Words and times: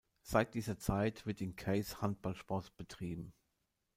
Seit 0.23 0.55
dieser 0.55 0.79
Zeit 0.79 1.27
wird 1.27 1.41
in 1.41 1.55
Queis 1.55 2.01
Handballsport 2.01 2.75
betrieben. 2.75 3.35